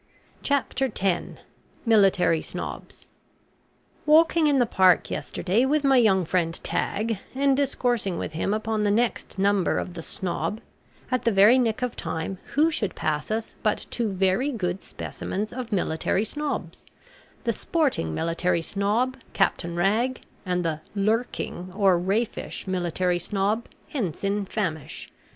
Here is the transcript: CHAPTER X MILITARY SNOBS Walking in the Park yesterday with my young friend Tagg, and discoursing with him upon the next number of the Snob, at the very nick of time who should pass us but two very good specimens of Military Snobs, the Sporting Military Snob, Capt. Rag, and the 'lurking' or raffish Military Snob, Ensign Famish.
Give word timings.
CHAPTER 0.41 0.85
X 0.99 1.23
MILITARY 1.85 2.41
SNOBS 2.41 3.07
Walking 4.07 4.47
in 4.47 4.57
the 4.57 4.65
Park 4.65 5.11
yesterday 5.11 5.63
with 5.63 5.83
my 5.83 5.97
young 5.97 6.25
friend 6.25 6.55
Tagg, 6.63 7.19
and 7.35 7.55
discoursing 7.55 8.17
with 8.17 8.33
him 8.33 8.51
upon 8.51 8.81
the 8.81 8.89
next 8.89 9.37
number 9.37 9.77
of 9.77 9.93
the 9.93 10.01
Snob, 10.01 10.59
at 11.11 11.23
the 11.23 11.31
very 11.31 11.59
nick 11.59 11.83
of 11.83 11.95
time 11.95 12.39
who 12.55 12.71
should 12.71 12.95
pass 12.95 13.29
us 13.29 13.53
but 13.61 13.85
two 13.91 14.09
very 14.09 14.51
good 14.51 14.81
specimens 14.81 15.53
of 15.53 15.71
Military 15.71 16.25
Snobs, 16.25 16.83
the 17.43 17.53
Sporting 17.53 18.11
Military 18.15 18.63
Snob, 18.63 19.17
Capt. 19.33 19.63
Rag, 19.63 20.21
and 20.47 20.65
the 20.65 20.81
'lurking' 20.95 21.71
or 21.75 21.99
raffish 21.99 22.65
Military 22.65 23.19
Snob, 23.19 23.67
Ensign 23.93 24.45
Famish. 24.47 25.11